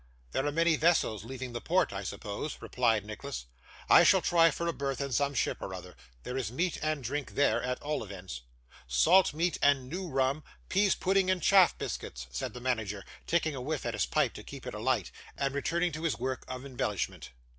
'There 0.31 0.47
are 0.47 0.51
many 0.51 0.75
vessels 0.75 1.23
leaving 1.23 1.53
the 1.53 1.61
port, 1.61 1.93
I 1.93 2.03
suppose,' 2.03 2.57
replied 2.59 3.05
Nicholas. 3.05 3.45
'I 3.87 4.03
shall 4.05 4.21
try 4.23 4.49
for 4.49 4.65
a 4.65 4.73
berth 4.73 4.99
in 4.99 5.11
some 5.11 5.35
ship 5.35 5.59
or 5.61 5.75
other. 5.75 5.95
There 6.23 6.35
is 6.35 6.51
meat 6.51 6.79
and 6.81 7.03
drink 7.03 7.35
there 7.35 7.61
at 7.61 7.79
all 7.83 8.03
events.' 8.03 8.41
'Salt 8.87 9.31
meat 9.35 9.59
and 9.61 9.87
new 9.89 10.07
rum; 10.07 10.43
pease 10.69 10.95
pudding 10.95 11.29
and 11.29 11.39
chaff 11.39 11.77
biscuits,' 11.77 12.25
said 12.31 12.55
the 12.55 12.59
manager, 12.59 13.05
taking 13.27 13.53
a 13.55 13.61
whiff 13.61 13.85
at 13.85 13.93
his 13.93 14.07
pipe 14.07 14.33
to 14.33 14.43
keep 14.43 14.65
it 14.65 14.73
alight, 14.73 15.11
and 15.37 15.53
returning 15.53 15.91
to 15.91 16.01
his 16.01 16.17
work 16.17 16.45
of 16.47 16.65
embellishment. 16.65 17.29